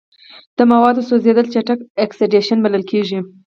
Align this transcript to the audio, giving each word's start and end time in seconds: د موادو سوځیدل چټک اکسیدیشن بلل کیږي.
د 0.57 0.59
موادو 0.71 1.01
سوځیدل 1.09 1.45
چټک 1.53 1.79
اکسیدیشن 2.05 2.57
بلل 2.63 2.83
کیږي. 2.91 3.19